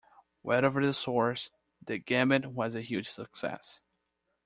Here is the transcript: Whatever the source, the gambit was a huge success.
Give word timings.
Whatever 0.41 0.83
the 0.83 0.93
source, 0.93 1.51
the 1.79 1.99
gambit 1.99 2.47
was 2.53 2.73
a 2.73 2.81
huge 2.81 3.07
success. 3.07 3.81